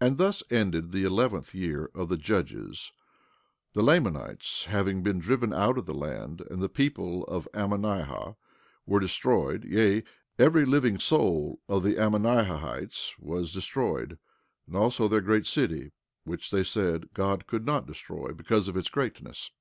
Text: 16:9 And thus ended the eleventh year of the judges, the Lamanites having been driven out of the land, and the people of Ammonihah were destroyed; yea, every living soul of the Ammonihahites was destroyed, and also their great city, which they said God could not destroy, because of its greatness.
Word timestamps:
16:9 0.00 0.08
And 0.08 0.16
thus 0.18 0.42
ended 0.50 0.90
the 0.90 1.04
eleventh 1.04 1.54
year 1.54 1.88
of 1.94 2.08
the 2.08 2.16
judges, 2.16 2.90
the 3.74 3.80
Lamanites 3.80 4.64
having 4.64 5.04
been 5.04 5.20
driven 5.20 5.52
out 5.52 5.78
of 5.78 5.86
the 5.86 5.94
land, 5.94 6.40
and 6.50 6.60
the 6.60 6.68
people 6.68 7.22
of 7.26 7.46
Ammonihah 7.54 8.34
were 8.86 8.98
destroyed; 8.98 9.62
yea, 9.64 10.02
every 10.36 10.64
living 10.64 10.98
soul 10.98 11.60
of 11.68 11.84
the 11.84 11.94
Ammonihahites 11.94 13.14
was 13.20 13.52
destroyed, 13.52 14.18
and 14.66 14.74
also 14.74 15.06
their 15.06 15.20
great 15.20 15.46
city, 15.46 15.92
which 16.24 16.50
they 16.50 16.64
said 16.64 17.14
God 17.14 17.46
could 17.46 17.64
not 17.64 17.86
destroy, 17.86 18.32
because 18.32 18.66
of 18.66 18.76
its 18.76 18.88
greatness. 18.88 19.52